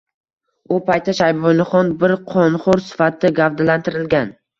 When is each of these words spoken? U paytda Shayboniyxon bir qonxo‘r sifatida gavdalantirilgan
U 0.77 0.77
paytda 0.85 1.13
Shayboniyxon 1.19 1.91
bir 2.03 2.13
qonxo‘r 2.31 2.81
sifatida 2.87 3.31
gavdalantirilgan 3.41 4.33